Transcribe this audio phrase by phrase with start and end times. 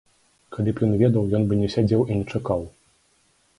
[0.55, 2.67] Калі б ён ведаў, ён бы не сядзеў і не чакаў.